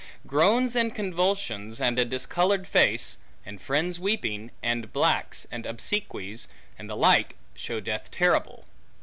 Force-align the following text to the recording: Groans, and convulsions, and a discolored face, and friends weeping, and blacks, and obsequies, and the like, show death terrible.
Groans, 0.25 0.75
and 0.75 0.95
convulsions, 0.95 1.79
and 1.79 1.99
a 1.99 2.05
discolored 2.05 2.67
face, 2.67 3.19
and 3.45 3.61
friends 3.61 3.99
weeping, 3.99 4.49
and 4.63 4.91
blacks, 4.91 5.45
and 5.51 5.63
obsequies, 5.67 6.47
and 6.79 6.89
the 6.89 6.97
like, 6.97 7.35
show 7.53 7.79
death 7.79 8.09
terrible. 8.09 8.65